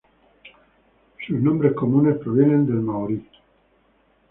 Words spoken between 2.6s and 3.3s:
del maorí.